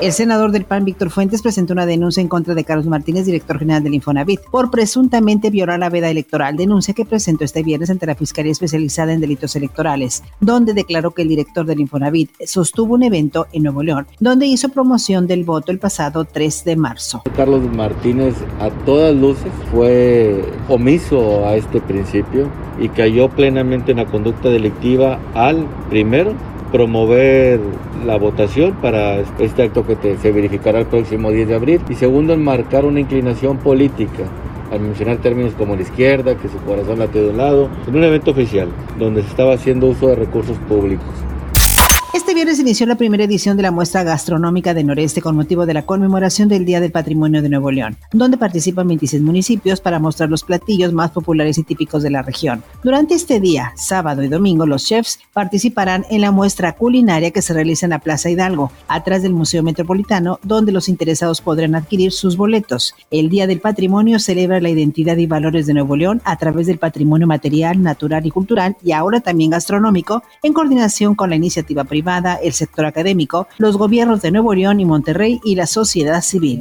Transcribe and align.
El 0.00 0.12
senador 0.12 0.50
del 0.50 0.64
PAN, 0.64 0.84
Víctor 0.84 1.10
Fuentes, 1.10 1.40
presentó 1.40 1.72
una 1.72 1.86
denuncia 1.86 2.20
en 2.20 2.28
contra 2.28 2.54
de 2.54 2.64
Carlos 2.64 2.86
Martínez, 2.86 3.26
director 3.26 3.58
general 3.58 3.82
del 3.84 3.94
Infonavit, 3.94 4.40
por 4.50 4.70
presuntamente 4.70 5.50
violar 5.50 5.78
la 5.78 5.88
veda 5.88 6.10
electoral, 6.10 6.56
denuncia 6.56 6.92
que 6.92 7.06
presentó 7.06 7.44
este 7.44 7.62
viernes 7.62 7.90
ante 7.90 8.04
la 8.04 8.14
Fiscalía 8.14 8.52
Especializada 8.52 9.12
en 9.12 9.20
Delitos 9.20 9.56
Electorales, 9.56 10.22
donde 10.40 10.74
declaró 10.74 11.12
que 11.12 11.22
el 11.22 11.28
director 11.28 11.64
del 11.64 11.80
Infonavit 11.80 12.30
sostuvo 12.44 12.94
un 12.94 13.04
evento 13.04 13.46
en 13.52 13.62
Nuevo 13.62 13.82
León, 13.82 14.06
donde 14.20 14.46
hizo 14.46 14.68
promoción 14.68 15.26
del 15.26 15.44
voto 15.44 15.72
el 15.72 15.78
pasado 15.78 16.24
3 16.24 16.64
de 16.64 16.76
marzo. 16.76 17.22
Carlos 17.36 17.62
Martínez 17.74 18.34
a 18.60 18.70
todas 18.84 19.14
luces 19.14 19.52
fue 19.70 20.44
omiso 20.68 21.46
a 21.46 21.54
este 21.54 21.80
principio 21.80 22.48
y 22.78 22.88
cayó 22.88 23.28
plenamente 23.30 23.92
en 23.92 23.98
la 23.98 24.06
conducta 24.06 24.48
delictiva 24.48 25.18
al 25.34 25.66
primero 25.88 26.34
promover 26.74 27.60
la 28.04 28.16
votación 28.16 28.72
para 28.82 29.20
este 29.38 29.62
acto 29.62 29.86
que 29.86 30.16
se 30.16 30.32
verificará 30.32 30.80
el 30.80 30.86
próximo 30.86 31.30
10 31.30 31.46
de 31.46 31.54
abril 31.54 31.80
y 31.88 31.94
segundo 31.94 32.32
enmarcar 32.32 32.84
una 32.84 32.98
inclinación 32.98 33.58
política 33.58 34.24
al 34.72 34.80
mencionar 34.80 35.18
términos 35.18 35.52
como 35.54 35.76
la 35.76 35.82
izquierda, 35.82 36.34
que 36.36 36.48
su 36.48 36.58
corazón 36.58 36.98
late 36.98 37.20
de 37.20 37.30
un 37.30 37.36
lado, 37.36 37.68
en 37.86 37.94
un 37.94 38.02
evento 38.02 38.32
oficial 38.32 38.70
donde 38.98 39.22
se 39.22 39.28
estaba 39.28 39.54
haciendo 39.54 39.86
uso 39.86 40.08
de 40.08 40.16
recursos 40.16 40.58
públicos. 40.68 41.06
Este 42.14 42.32
viernes 42.32 42.60
inició 42.60 42.86
la 42.86 42.94
primera 42.94 43.24
edición 43.24 43.56
de 43.56 43.64
la 43.64 43.72
muestra 43.72 44.04
gastronómica 44.04 44.72
de 44.72 44.84
Noreste 44.84 45.20
con 45.20 45.34
motivo 45.34 45.66
de 45.66 45.74
la 45.74 45.84
conmemoración 45.84 46.48
del 46.48 46.64
Día 46.64 46.78
del 46.78 46.92
Patrimonio 46.92 47.42
de 47.42 47.48
Nuevo 47.48 47.72
León, 47.72 47.96
donde 48.12 48.38
participan 48.38 48.86
26 48.86 49.20
municipios 49.20 49.80
para 49.80 49.98
mostrar 49.98 50.30
los 50.30 50.44
platillos 50.44 50.92
más 50.92 51.10
populares 51.10 51.58
y 51.58 51.64
típicos 51.64 52.04
de 52.04 52.10
la 52.10 52.22
región. 52.22 52.62
Durante 52.84 53.14
este 53.14 53.40
día, 53.40 53.72
sábado 53.74 54.22
y 54.22 54.28
domingo, 54.28 54.64
los 54.64 54.84
chefs 54.84 55.18
participarán 55.32 56.06
en 56.08 56.20
la 56.20 56.30
muestra 56.30 56.76
culinaria 56.76 57.32
que 57.32 57.42
se 57.42 57.52
realiza 57.52 57.86
en 57.86 57.90
la 57.90 57.98
Plaza 57.98 58.30
Hidalgo, 58.30 58.70
atrás 58.86 59.24
del 59.24 59.32
Museo 59.32 59.64
Metropolitano, 59.64 60.38
donde 60.44 60.70
los 60.70 60.88
interesados 60.88 61.40
podrán 61.40 61.74
adquirir 61.74 62.12
sus 62.12 62.36
boletos. 62.36 62.94
El 63.10 63.28
Día 63.28 63.48
del 63.48 63.58
Patrimonio 63.58 64.20
celebra 64.20 64.60
la 64.60 64.70
identidad 64.70 65.16
y 65.16 65.26
valores 65.26 65.66
de 65.66 65.74
Nuevo 65.74 65.96
León 65.96 66.22
a 66.24 66.36
través 66.36 66.68
del 66.68 66.78
patrimonio 66.78 67.26
material, 67.26 67.82
natural 67.82 68.24
y 68.24 68.30
cultural 68.30 68.76
y 68.84 68.92
ahora 68.92 69.18
también 69.18 69.50
gastronómico, 69.50 70.22
en 70.44 70.52
coordinación 70.52 71.16
con 71.16 71.30
la 71.30 71.34
iniciativa 71.34 71.82
privada 71.82 72.03
el 72.42 72.52
sector 72.52 72.84
académico, 72.86 73.48
los 73.58 73.76
gobiernos 73.76 74.22
de 74.22 74.30
Nuevo 74.30 74.54
León 74.54 74.80
y 74.80 74.84
Monterrey 74.84 75.40
y 75.44 75.54
la 75.54 75.66
sociedad 75.66 76.22
civil. 76.22 76.60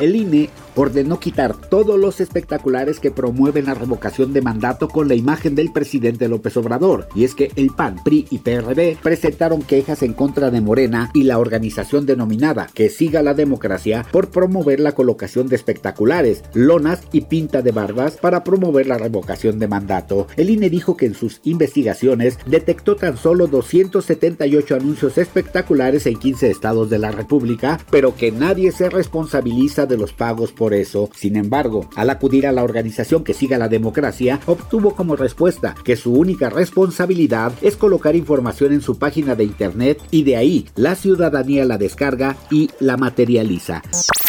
El 0.00 0.14
INE 0.14 0.48
ordenó 0.76 1.18
quitar 1.18 1.56
todos 1.56 1.98
los 1.98 2.20
espectaculares 2.20 3.00
que 3.00 3.10
promueven 3.10 3.66
la 3.66 3.74
revocación 3.74 4.32
de 4.32 4.42
mandato 4.42 4.88
con 4.88 5.08
la 5.08 5.16
imagen 5.16 5.56
del 5.56 5.72
presidente 5.72 6.28
López 6.28 6.56
Obrador. 6.56 7.08
Y 7.16 7.24
es 7.24 7.34
que 7.34 7.50
el 7.56 7.70
PAN, 7.70 7.96
PRI 8.04 8.26
y 8.30 8.38
PRD 8.38 8.96
presentaron 9.02 9.62
quejas 9.62 10.04
en 10.04 10.12
contra 10.12 10.50
de 10.52 10.60
Morena 10.60 11.10
y 11.14 11.24
la 11.24 11.38
organización 11.38 12.06
denominada 12.06 12.68
Que 12.72 12.90
Siga 12.90 13.22
la 13.22 13.34
Democracia 13.34 14.06
por 14.12 14.28
promover 14.28 14.78
la 14.78 14.92
colocación 14.92 15.48
de 15.48 15.56
espectaculares, 15.56 16.44
lonas 16.54 17.00
y 17.10 17.22
pinta 17.22 17.60
de 17.60 17.72
barbas 17.72 18.16
para 18.16 18.44
promover 18.44 18.86
la 18.86 18.98
revocación 18.98 19.58
de 19.58 19.66
mandato. 19.66 20.28
El 20.36 20.50
INE 20.50 20.70
dijo 20.70 20.96
que 20.96 21.06
en 21.06 21.14
sus 21.14 21.40
investigaciones 21.42 22.38
detectó 22.46 22.94
tan 22.94 23.16
solo 23.16 23.48
278 23.48 24.76
anuncios 24.76 25.18
espectaculares 25.18 26.06
en 26.06 26.16
15 26.16 26.50
estados 26.50 26.88
de 26.88 26.98
la 26.98 27.10
República, 27.10 27.80
pero 27.90 28.14
que 28.14 28.30
nadie 28.30 28.70
se 28.70 28.90
responsabiliza 28.90 29.87
de 29.88 29.96
los 29.96 30.12
pagos 30.12 30.52
por 30.52 30.74
eso. 30.74 31.10
Sin 31.14 31.36
embargo, 31.36 31.88
al 31.96 32.10
acudir 32.10 32.46
a 32.46 32.52
la 32.52 32.62
organización 32.62 33.24
que 33.24 33.34
siga 33.34 33.58
la 33.58 33.68
democracia, 33.68 34.40
obtuvo 34.46 34.94
como 34.94 35.16
respuesta 35.16 35.74
que 35.84 35.96
su 35.96 36.12
única 36.14 36.50
responsabilidad 36.50 37.52
es 37.62 37.76
colocar 37.76 38.14
información 38.16 38.72
en 38.72 38.80
su 38.80 38.98
página 38.98 39.34
de 39.34 39.44
internet 39.44 40.00
y 40.10 40.22
de 40.22 40.36
ahí 40.36 40.66
la 40.76 40.94
ciudadanía 40.94 41.64
la 41.64 41.78
descarga 41.78 42.36
y 42.50 42.70
la 42.80 42.96
materializa. 42.96 43.82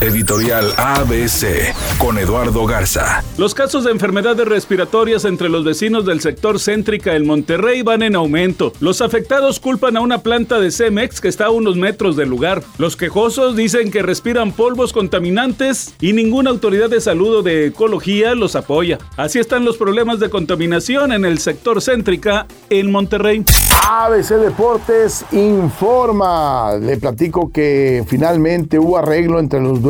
Editorial 0.00 0.74
ABC 0.76 1.74
con 1.96 2.18
Eduardo 2.18 2.66
Garza. 2.66 3.24
Los 3.38 3.54
casos 3.54 3.84
de 3.84 3.92
enfermedades 3.92 4.46
respiratorias 4.46 5.24
entre 5.24 5.48
los 5.48 5.64
vecinos 5.64 6.04
del 6.04 6.20
sector 6.20 6.60
céntrica 6.60 7.16
en 7.16 7.26
Monterrey 7.26 7.80
van 7.80 8.02
en 8.02 8.14
aumento. 8.14 8.74
Los 8.80 9.00
afectados 9.00 9.58
culpan 9.58 9.96
a 9.96 10.02
una 10.02 10.18
planta 10.18 10.60
de 10.60 10.70
Cemex 10.70 11.22
que 11.22 11.28
está 11.28 11.46
a 11.46 11.50
unos 11.50 11.76
metros 11.76 12.14
del 12.14 12.28
lugar. 12.28 12.62
Los 12.76 12.94
quejosos 12.94 13.56
dicen 13.56 13.90
que 13.90 14.02
respiran 14.02 14.52
polvos 14.52 14.92
contaminantes 14.92 15.94
y 15.98 16.12
ninguna 16.12 16.50
autoridad 16.50 16.90
de 16.90 17.00
salud 17.00 17.36
o 17.38 17.42
de 17.42 17.68
ecología 17.68 18.34
los 18.34 18.54
apoya. 18.54 18.98
Así 19.16 19.38
están 19.38 19.64
los 19.64 19.78
problemas 19.78 20.20
de 20.20 20.28
contaminación 20.28 21.12
en 21.12 21.24
el 21.24 21.38
sector 21.38 21.80
céntrica 21.80 22.46
en 22.68 22.90
Monterrey. 22.92 23.44
ABC 23.88 24.30
Deportes 24.40 25.24
informa. 25.32 26.76
Le 26.76 26.98
platico 26.98 27.50
que 27.50 28.04
finalmente 28.06 28.78
hubo 28.78 28.98
arreglo 28.98 29.38
entre 29.38 29.60
los 29.60 29.80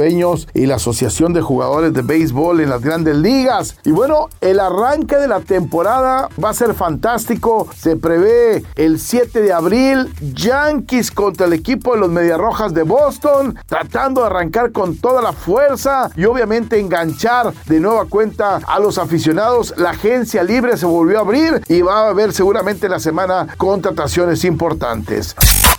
y 0.53 0.67
la 0.67 0.75
Asociación 0.75 1.33
de 1.33 1.41
Jugadores 1.41 1.95
de 1.95 2.03
Béisbol 2.03 2.61
en 2.61 2.69
las 2.69 2.83
grandes 2.83 3.17
ligas. 3.17 3.79
Y 3.83 3.93
bueno, 3.93 4.29
el 4.43 4.61
arranque 4.61 5.17
de 5.17 5.27
la 5.27 5.41
temporada 5.41 6.29
va 6.43 6.51
a 6.51 6.55
ser 6.55 6.75
fantástico. 6.75 7.67
Se 7.75 7.97
prevé 7.97 8.63
el 8.75 9.01
7 9.01 9.41
de 9.41 9.55
abril 9.55 10.13
Yankees 10.35 11.11
contra 11.11 11.47
el 11.47 11.55
equipo 11.55 11.95
de 11.95 12.01
los 12.01 12.11
Mediarrojas 12.11 12.75
de 12.75 12.83
Boston, 12.83 13.59
tratando 13.67 14.21
de 14.21 14.27
arrancar 14.27 14.71
con 14.71 14.99
toda 14.99 15.23
la 15.23 15.33
fuerza 15.33 16.11
y 16.15 16.27
obviamente 16.27 16.79
enganchar 16.79 17.55
de 17.65 17.81
nueva 17.81 18.05
cuenta 18.05 18.61
a 18.67 18.79
los 18.79 18.99
aficionados. 18.99 19.73
La 19.79 19.91
agencia 19.91 20.43
libre 20.43 20.77
se 20.77 20.85
volvió 20.85 21.19
a 21.19 21.23
abrir 21.23 21.63
y 21.69 21.81
va 21.81 22.01
a 22.01 22.09
haber 22.11 22.35
seguramente 22.35 22.87
la 22.87 22.99
semana 22.99 23.47
contrataciones 23.57 24.45
importantes. 24.45 25.35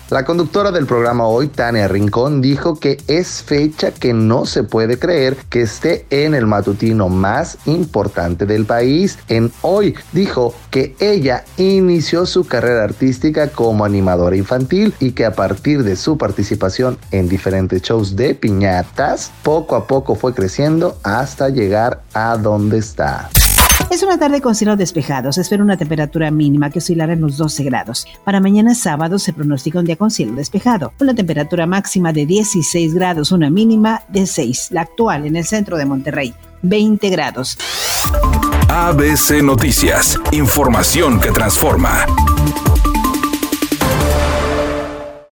La 0.10 0.24
conductora 0.24 0.72
del 0.72 0.86
programa 0.86 1.28
hoy, 1.28 1.50
Tania 1.50 1.90
Rincón, 1.90 2.42
dijo 2.42 2.80
que 2.80 2.98
es 3.08 3.44
fecha 3.44 3.92
que 3.92 4.14
no 4.14 4.46
se 4.46 4.64
puede 4.64 4.98
creer 4.98 5.36
que 5.50 5.64
esté 5.64 6.06
en 6.10 6.34
el 6.34 6.48
matutino 6.48 7.10
más 7.10 7.58
importante 7.66 8.46
del 8.46 8.66
país. 8.66 9.20
En 9.28 9.52
hoy 9.64 9.96
dijo 10.14 10.56
que 10.72 10.96
ella 11.02 11.44
inició 11.58 12.26
su 12.26 12.48
carrera 12.48 12.86
artística 12.86 13.50
como 13.50 13.84
animadora 13.84 14.38
infantil 14.38 14.94
y 15.02 15.12
que 15.12 15.26
a 15.26 15.36
partir 15.36 15.84
de 15.84 15.98
su 15.98 16.18
participación 16.18 16.98
en 17.12 17.28
diferentes 17.28 17.82
shows 17.82 18.16
de 18.16 18.34
piñatas, 18.34 19.34
poco 19.44 19.76
a 19.76 19.88
poco 19.88 20.16
fue 20.16 20.34
creciendo 20.34 20.98
hasta 21.04 21.50
llegar 21.50 22.04
a 22.14 22.38
donde 22.38 22.78
está. 22.78 23.30
Es 23.90 24.04
una 24.04 24.18
tarde 24.18 24.42
con 24.42 24.56
cielo 24.56 24.76
despejado. 24.76 25.32
Se 25.32 25.42
espera 25.42 25.64
una 25.64 25.78
temperatura 25.78 26.30
mínima 26.30 26.70
que 26.70 26.80
oscilará 26.80 27.14
en 27.14 27.22
los 27.22 27.38
12 27.38 27.64
grados. 27.64 28.06
Para 28.24 28.40
mañana 28.40 28.76
sábado 28.76 29.18
se 29.20 29.34
pronostica 29.34 29.80
un 29.80 29.86
día 29.86 29.96
con 29.96 30.12
cielo 30.12 30.34
despejado. 30.34 30.94
Una 31.00 31.16
temperatura 31.16 31.66
máxima 31.66 32.14
de 32.14 32.26
16 32.26 32.94
grados, 32.94 33.32
una 33.32 33.50
mínima 33.50 34.04
de 34.10 34.28
6. 34.28 34.70
La 34.72 34.82
actual 34.82 35.26
en 35.26 35.36
el 35.36 35.46
centro 35.46 35.78
de 35.78 35.86
Monterrey, 35.86 36.34
20 36.62 37.10
grados. 37.10 37.58
ABC 38.70 39.42
Noticias. 39.42 40.20
Información 40.32 41.20
que 41.20 41.32
transforma. 41.32 42.06